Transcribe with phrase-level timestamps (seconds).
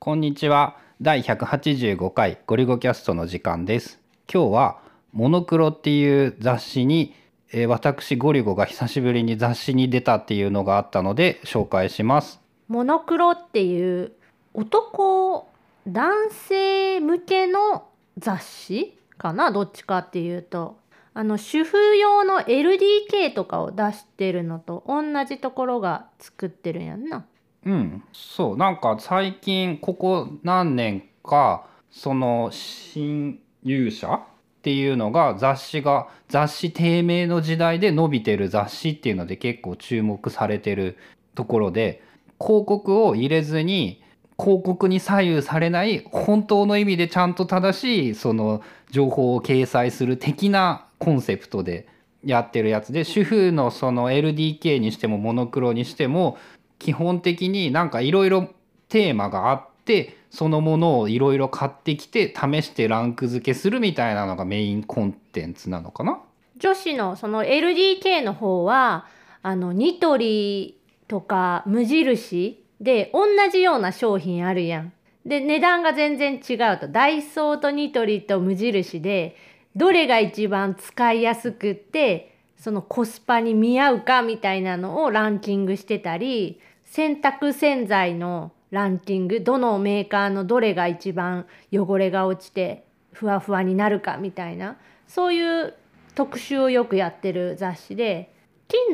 [0.00, 0.76] こんにちは。
[1.02, 3.98] 第185回ゴリゴキャストの時間です。
[4.32, 4.78] 今日は
[5.12, 7.16] モノクロっていう雑誌に、
[7.52, 12.40] えー私ゴリゴが久しぶりに雑誌に出たっていうのがあったので紹介します。
[12.68, 14.12] モノクロっていう
[14.54, 15.48] 男
[15.88, 17.88] 男性向けの
[18.18, 19.50] 雑誌かな？
[19.50, 20.78] どっちかっていうと。
[21.12, 27.26] あの主婦用の LDK とかを出してるのと同じところが作ってるやんな。
[27.64, 28.04] うん。
[28.12, 34.20] そうなんか最近ここ何年かその新勇者っ
[34.62, 40.96] ていうのが雑誌が雑誌低迷の時代で伸びてる雑誌っていうので結構注目されてる
[41.34, 42.02] ところで
[42.40, 44.02] 広告を入れずに
[44.38, 51.88] 広告に左右されない本当の意味でちゃんと正しいその情報を掲載する的なコンセプトで
[52.24, 56.38] やってるやつで主婦のその LDK にしてもモノクロにしても
[56.78, 58.48] 基本的になんかいろいろ
[58.88, 66.20] テーマがあってそのものをいろいろ買ってきて試してランク付けするみたいなのがメインコンテンツなのかな？
[66.58, 69.06] 女子のその LDK の方は
[69.42, 74.92] あのニトリとか無印で同じような商品あるやん。
[75.24, 79.36] で値段が全然違うとダイソーとニトリと無印で
[79.76, 94.78] どれが一番使いやすくってそのコスパに見合うかみたいなのをランキングしてたり洗濯洗剤のランキングどのメーカーのどれが一番汚れが落ちてふわふわになるかみたいな。
[95.06, 95.74] そういう
[96.14, 98.32] 特集をよくやってる雑誌で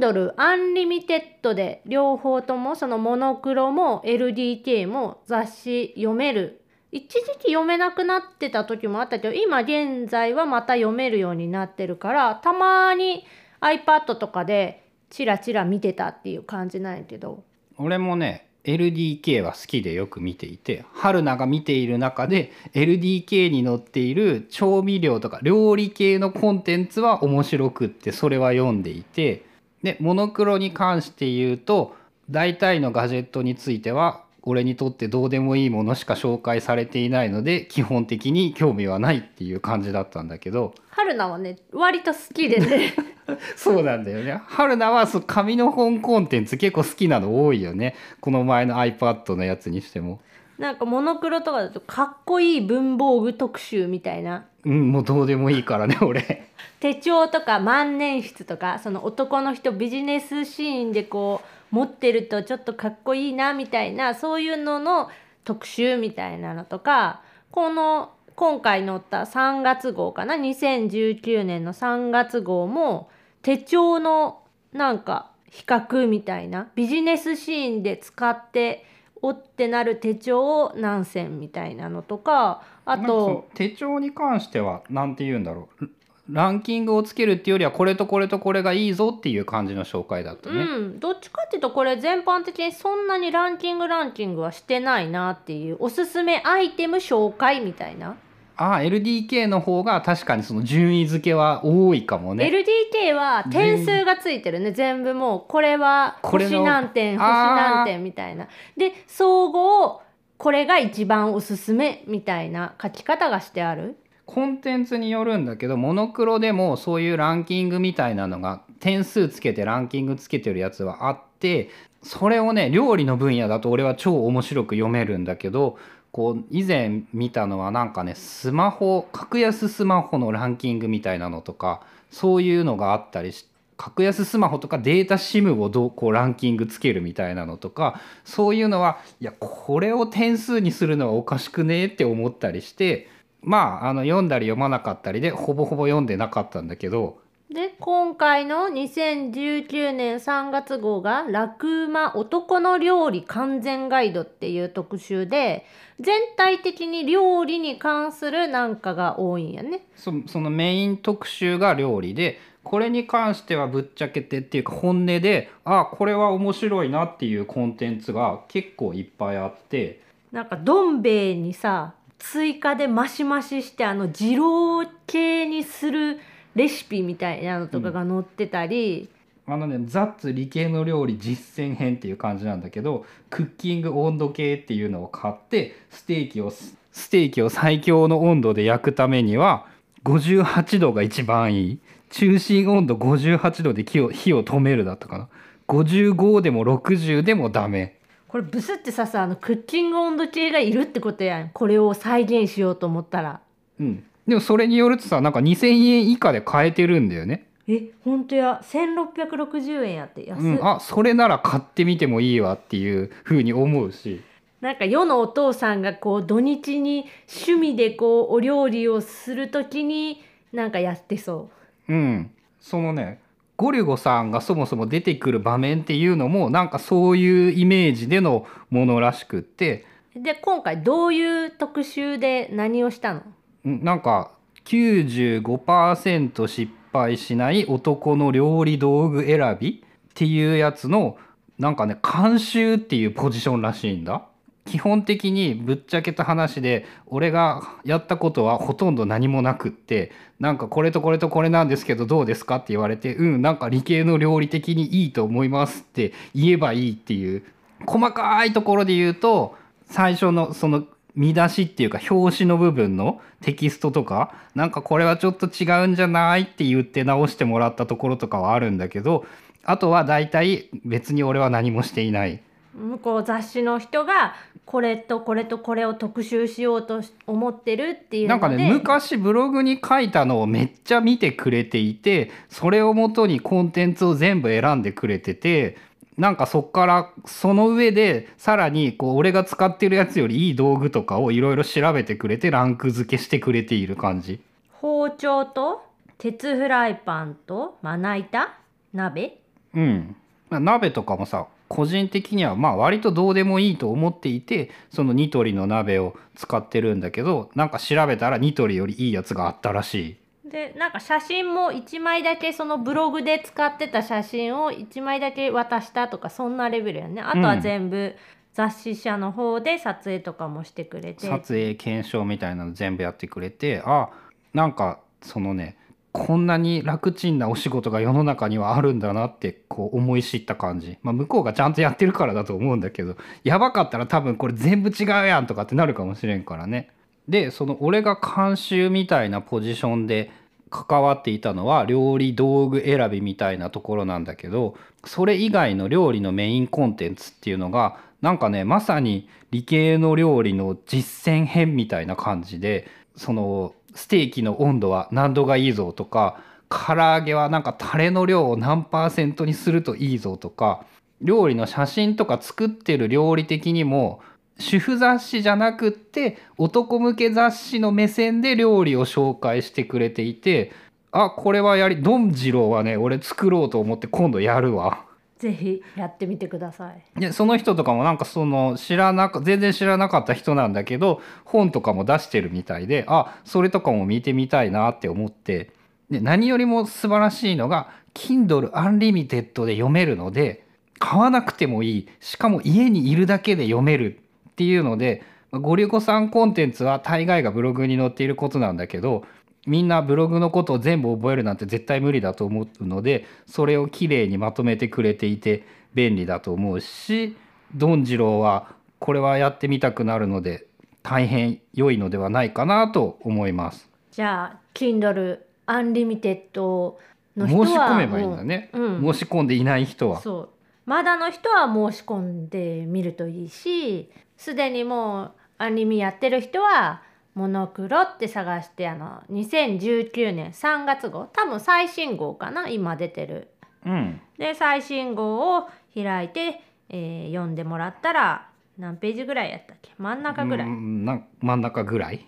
[0.00, 6.60] Kindle Unlimited で両方ともそのモノクロも LDK も雑誌読める。
[6.90, 13.24] 一時期読めなくなってた時もあったけど今現在はまた読めるようになってるからたまに
[13.60, 17.42] iPad とかでチラチラ見てたっていう感じなんやけど。
[17.78, 29.44] 俺もね LDK は好きでよく見ていて春菜が見ている中で LDK に載っている調味料とか料理系のコンテンツは面白くってそれは読んでいて
[29.82, 31.94] でモノクロに関して言うと
[32.30, 40.74] 大体のガジェットについては俺にとってどうでもいいものしか紹介されていないので基本的に興味はないっていう感じだったんだけど。
[40.90, 42.94] 春菜はね割と好きでね。
[43.56, 44.40] そうなんだよね。
[44.46, 47.94] 春菜はそう紙の本コンテンツ結構好きなの多いよね。
[48.20, 50.20] この前の iPad のやつにしても。
[50.58, 54.44] なんかモノクロとかだとかっこいい文房具特集みたいな。
[54.64, 56.50] うんもうどうでもいいからね俺。
[56.80, 65.10] 手帳とか万年筆とかその男の人ビジネスシーンでこう持ってるとちょっとかっこいいなみたいなそういうのの
[65.42, 67.20] 特集みたいなのとか
[67.50, 73.10] この今回載った3月号かな2019年の3月号も
[73.42, 78.86] 手帳のなんか比較みたいなビジネスシーンで使って
[79.20, 85.90] おってなる手帳を何選みたいなのとかあと手帳に関しては何て言うんだろう
[86.30, 98.16] ランキングをつけるっていうよりはこれとこれとこれがいいぞっていう感じの紹介だったね、うん、どっちかっていうとこれ全般的にそんなにランキングランキングはしてないなっていうおすすめアイテム紹介みたいな、
[98.56, 102.46] ああ LDK の方が確かにその順位付けは多いかもね。
[102.46, 104.72] LDK は点数がついてるね。
[104.72, 108.48] 全部もうこれは星何点星何点みたいな。
[108.76, 110.02] で総合
[110.36, 113.96] これが一番おすすめみたいな書き方がしてある
[114.26, 121.70] コンテンツによるんだけどモノクロでもそういうランキングみたいなのが点数つけてランキングつけてるやつはあって
[122.02, 125.78] それをね料理の分野だと俺は超面白く読めるんだけど
[126.12, 133.46] こう以前見たのはなんかねスマホ格安スマホのランキングみたいなのとかそういうのがあったりし
[133.76, 143.08] 格安スマホとかデータ SIM をどうこうランキングつけるみたいなのとかそういうのはいやこれを点数にするのはおかしくねえって思ったりして
[143.44, 147.18] まああの読んだり読まなかったりでほぼほぼ読んでなかったんだけど
[147.50, 155.66] で今回の2019年3月号が「楽馬男の料理完全ガイド」っていう特集で
[156.00, 159.86] 全体的に料理に関するなんかが多いんやね。
[159.94, 170.00] そそのメイン特集が料理でこれに関してはぶっちゃけてっていうか本音であこれは面白いなっていうコンテンツが結構いっぱいあって
[170.32, 171.94] なんかどん兵衛にさ
[172.32, 176.18] 追加でマシマシしてあの二郎系にする
[176.54, 179.08] レシピみたいなのとかが載ってたり、
[179.46, 189.66] あのね「ザッツ理系の料理実践編」っていう感じなんだけどクッキング温度計っていうのを買ってステーキをステーキを最強の温度で焼くためには
[190.04, 191.78] 58度が一番いい。
[192.10, 195.28] 中心温度58度で火を火を止めるだったかな。
[195.68, 197.98] 55でも60でもダメ。
[198.34, 201.50] これブスってささあのクッキング温度計がいるってことやん。
[201.50, 203.40] これを再現しようと思ったら。
[203.78, 207.46] うん、でもそれによるとさなんか2,000円以下で買えてるんだよね。
[207.68, 208.60] え本当や。
[208.64, 210.26] 1660円やって。
[210.26, 214.20] 安っ、うん、あそれなら買ってみてもいいわっていうふうに思うし。
[214.60, 221.50] なんか世のお父さんがこう土日に趣味でこうお料理をするときになんかやってそ
[221.88, 223.20] うん、そのね
[223.56, 229.84] ゴリュゴさんがそもそも出てくる場面っていうのもなんかそういうイメージでのものらしくって
[230.16, 233.22] うで今回どういう特集で何をしたの？
[233.64, 234.32] うんなんか
[234.64, 241.16] 95%失敗しない男の料理道具選びっていうやつの
[241.58, 244.26] なんかね監修っていうポジションらしいんだ。
[244.64, 257.44] 基本的にぶっちゃけた話で俺がやったことはほとんど何もなくってなんかこれとこれとこれなんですけどどうですかって言われてうんなんか理系の料理的にいいと思いますって言えばいいっていう
[257.86, 259.54] 細かいところで言うと
[259.86, 260.84] 最初のその
[261.14, 269.24] 見出しっていうか表紙の部分のテキストとかなんかこれはちょっと違うんじゃないって言って直してもらったところとかはあるんだけど
[269.62, 272.42] あとは大体別に俺は何もしていない。
[272.74, 274.34] 向こう雑誌の人が
[274.64, 278.40] これとこれとこれを特集しようと思ってるっていうので。
[278.40, 285.76] なんかね昔ブログに書いたのをめっちゃ見てくれていてそれをもとにコンテンツを全部選んでくれてて
[286.16, 294.40] なんかそっからその上でさらにこう俺が使ってるやつよりいい道具とかをいろいろ調べてくれてランク付けしてくれている感じ。
[294.72, 295.82] 包丁と
[296.18, 298.54] 鉄フライパンとまな板？
[298.92, 299.38] 鍋？
[299.74, 300.16] うん、
[300.50, 310.16] まあ鍋とかもさ個人的にはまあ割とどうでもいいと思っていてそのニトリの鍋を使ってるんだけどなんか調べたらニトリよりいいやつがあったらしい。
[310.48, 317.20] でなんか写真も1枚だけそのブログで使ってた写真を1枚だけ渡したとかそんなレベルやね。
[317.20, 318.14] あとは全部
[318.52, 324.10] 雑誌社の方で撮影とかもしてくれて、撮影検証みたいなの全部やってくれてあ
[324.52, 325.76] なんかそのね
[326.14, 336.90] こんなに楽ちんなお仕事が世の中にはあるんだなってこう思い知った感じ、まあ、向こうがちゃんとやってるからだと思うんだけどやばかったら多分これ全部違うやんとかってなるかもしれんからね。
[337.28, 340.30] でその俺が監修みたいなポジションで
[340.70, 360.84] 関わっていたのは料理道具選びみたいなところなんだけどそれ以外の料理のメインコンテンツっていうのがなんかねまさに理系の料理の実践編みたいな感じでそのステーキの温度は何度がいいぞとか唐揚げはなんかタレの量を何パーセントにするといいぞとか
[361.20, 364.20] 料理の写真とか作ってる料理的にも
[364.58, 370.72] 主婦雑誌じゃなくって男向け雑誌の目線で料理を紹介してくれていて
[371.10, 375.04] あこれはやりドン次郎はね俺作ろうと思って今度やるわ。
[375.44, 377.20] ぜひやってみてください。
[377.20, 385.72] でその人とかもなんかその知らなか全然知らなかった人なんだけど本とかも出してるみたいであそれとかも見てみたいなって思って
[386.10, 390.64] で何よりも素晴らしいのが Kindle Unlimited で読めるので
[390.98, 392.08] 買わなくてもいい。
[392.20, 394.18] しかも家にいるだけで読める
[394.48, 399.24] っていうのでゴリゴさんコンテンツは大概がブログに載っていることなんだけど
[399.66, 405.64] みんなブログのことを全部覚えるなんて絶対無理だと思うのでそれをきれいにまとめてくれていて
[405.94, 407.36] 便利だと思うし
[407.74, 410.66] ドン次郎はこれはやってみたくなるので
[411.02, 413.90] 大変良いのではないかなと思います。
[414.10, 416.94] じゃあ Kindle Unlimited
[417.36, 420.20] の申人はし込めばいいんだね、もううん申し込んでいない人は。
[420.20, 420.48] そう
[420.86, 427.02] まだの人は申し込んでみるといいしすでにもうアニメやってる人は
[427.34, 431.28] モノクロって探してあの2019年3月号。
[431.32, 433.48] 多分最新号かな今出てる。
[433.84, 438.48] うん、で最新号を開いて、えー読んでもらったら
[438.78, 439.90] 何ページぐらいやったっけ？
[439.98, 442.26] 真ん中ぐらい、真ん中ぐらい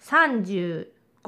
[0.00, 0.86] ？35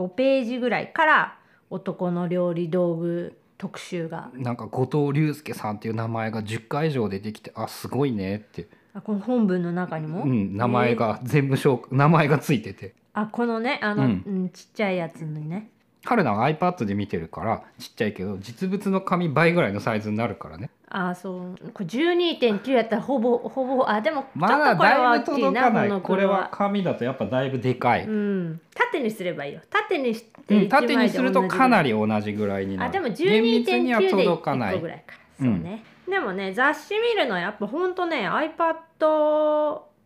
[0.09, 1.39] ページぐらいから
[1.71, 4.31] 男の料理道具特集が。
[4.35, 15.69] なんか後藤隆介さんっていう名前が10回以上出てきてあすごいねって、あこの本文の中にも、うん、名前が全部紹介名前がついててあこのねあの、ううんんちっちゃいやつにね。
[16.05, 20.71] 春菜は iPad で見てるからちっちゃいけど実物の紙倍ぐらいのサイズになるからね。
[20.89, 21.71] あそう。
[21.73, 25.89] これ12.9やったらほぼほぼあでもちょまっとこれは大きいな届かない。
[25.89, 28.61] モノこれはは紙だとやっぱだいぶでかい、うん。
[28.75, 29.61] 縦にすればいいよ。
[29.71, 32.89] 縦にしてうん一枚で縦にするとかなりり同じぐらいになる。
[32.89, 35.15] あでも厳密には12.9で届かない1個ぐらいか。
[35.39, 38.77] そうね、でもね雑誌見るのやっぱほんとね iPad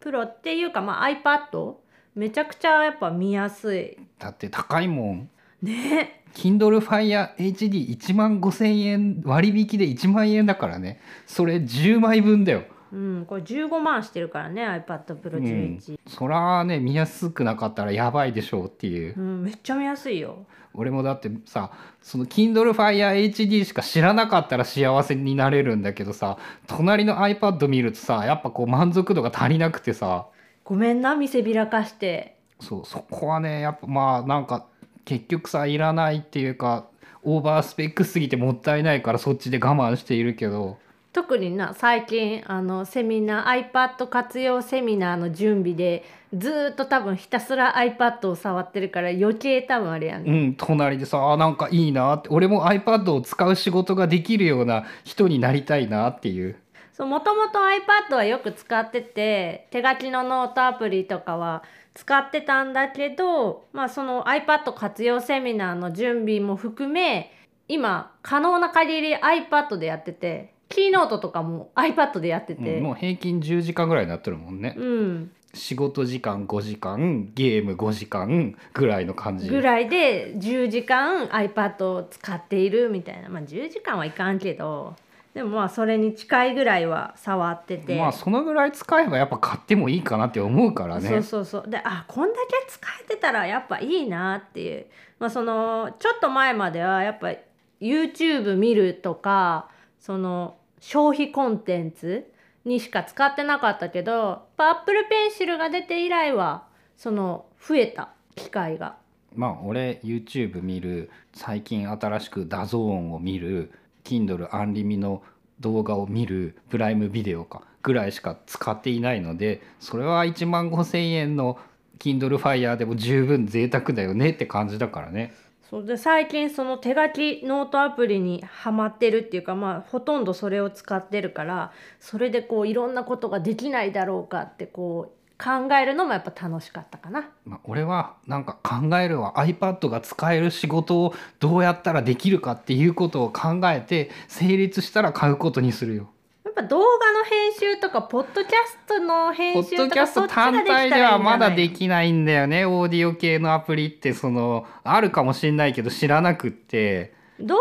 [0.01, 1.75] Pro っていうかまあ iPad
[2.17, 3.99] めちゃくちゃやっぱ見やすい。
[4.19, 5.31] だって高いもん。
[5.63, 6.23] ね。
[6.35, 10.99] Kindle Fire HD1 万5千円割引で1万円だからね。
[11.27, 12.63] それ10枚分だよ。
[12.93, 19.15] ううんこれ15万してるからね iPad Pro 11、そらね見やすくなかったらやばいでしょうっていう。
[19.19, 20.47] うんめっちゃ見やすいよ。
[20.73, 21.71] 俺もだってさ
[22.01, 30.29] その Kindle Fire HD しか知らなかったら幸せになれるんだけどさ隣の iPad 見るとさやっぱこう満足度が足りなくてさ
[30.67, 32.37] ごめんな見せびらかして。
[32.61, 34.67] そうそこはねやっぱまあなんか
[35.05, 36.87] 結局さいらないっていうか
[37.23, 40.79] オーバースペックすぎてもったいないからそっちで我慢しているけど。
[41.13, 46.05] 特にな最近あのセミナー iPad 活用セミナーの準備で
[46.37, 52.29] ずーっと多分ひたすら iPad を触ってるから余計多分あれやね、うん隣でさあなんかいいなって。
[52.31, 56.57] 俺も iPad を使う仕事ができるような人になりたいなっていう
[56.97, 61.63] そうもともと iPad はよく使ってて手書きのノートアプリとかは
[61.93, 67.33] 使ってたんだけど、まあ、その iPad 活用セミナーの準備も含め
[67.69, 79.51] 今可能な限り iPad でやっててキーノートとかも iPad でやってて、うんもう平均10時間ぐらいになってるもんね、うん、仕事時間5時間ゲーム5時間ぐらいの感じ。
[79.51, 83.29] ぐらいで10時間 iPad を使っているみたいな。
[83.29, 84.97] まあ10時間はいかんけど
[85.37, 87.95] でもまあそれに近いぐらいは触ってて。
[87.99, 94.87] まあそのぐらい使えばやっぱ買ってもいいかなって思うからねそうそうそうであこんだけ使えてたらやっぱいいなっていう、
[95.19, 97.35] まあ、そのちょっと前まではやっぱ
[97.83, 99.69] YouTube 見るとか
[100.01, 102.33] その消費コンテンツ
[102.65, 105.01] にしか使ってなかったけどやっぱ Apple
[105.39, 106.65] Pencil が出て以来は
[106.97, 108.97] その増えた機会が。
[109.35, 113.71] まあ俺 YouTube 見る最近新しく DAZN を見る
[114.07, 115.23] Kindle アンリミの
[115.61, 121.59] 動画を見るプライムビデオかぐらいしか使っていないのでそれは1万5,000円の
[121.99, 125.35] Kindle Fire でも十分贅沢だよねって感じだからね。
[125.69, 137.29] そうで最近その手書きノートアプリにハマってるっていうかまあほとんどそれを使ってるからそれでこういろんなことができないだろうかってこう考えるのもやっぱ楽しかったかな。
[137.45, 146.09] まあ、俺はなんか考えるわ iPad が使える仕事をどうやったらできるかっていうことを考えて成立したら買うことにするよ。
[146.45, 157.59] やっぱ動画の編集とかポッドキャストのポ編集とッドキャスト単体ではまだでききないんだよねオーディオ系のアプリってそのあるかもしれないけど知らなくって、動画の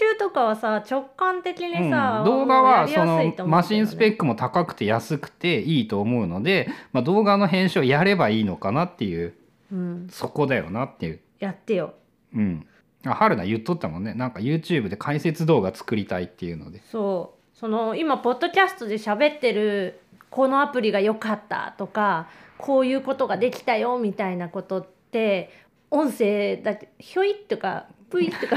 [0.00, 1.90] 編集とかはさ直感的にうん。
[1.90, 9.34] さ、動画はそのマシンスペックも高くて安くていいと思うので、まあ、動画の編集をやればいいのかなっていう
[9.72, 11.20] うん、そこだよなっていう。
[11.40, 11.94] やってよ。
[12.34, 12.66] うん。
[13.04, 14.14] あ春菜言っとったもんね。
[14.14, 16.82] なんか YouTube で解説動画作りたいっていうので。
[16.90, 17.58] そう。
[17.58, 22.28] その今ポッドキャストで喋ってるこのアプリが良かったとか
[22.58, 25.50] こういうことができたよみたいなことって
[25.90, 28.56] 音声だけひょいとかぷいとか。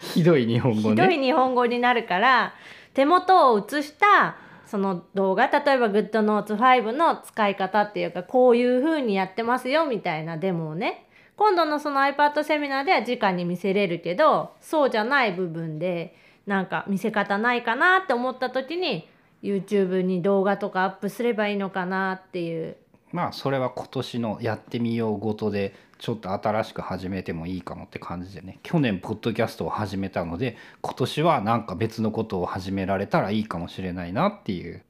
[0.00, 2.54] ひどい日本語ひどいね日本語になるから
[2.94, 11.06] 手元を映したその動画例えば GoodNotes5 の使い方っていうかこういう風にやってますよみたいなデモをね。
[11.36, 16.16] 今度のその iPad セミナーでは直に見せれるけどそうじゃない部分で
[16.46, 19.08] なんか見せ方ないかなって思った時に
[19.44, 22.76] YouTube に動画とかアップすればいいのかなっていう
[23.12, 34.82] まあそれは今年のやってみようごとでちょっと新しく始めてもいいかもって感じでね去年ポッドキャストを始めたので今年はなんか別のことを始められたらいいかもしれないなっていう